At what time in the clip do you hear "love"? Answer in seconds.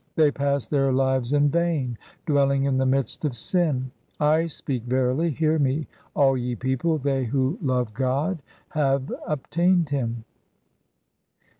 7.61-7.93